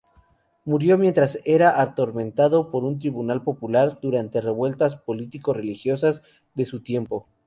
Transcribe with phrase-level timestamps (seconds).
[0.65, 6.23] Murió mientras era atormentado por un tribunal popular durante revueltas político-religiosas
[6.55, 7.27] de su tiempo.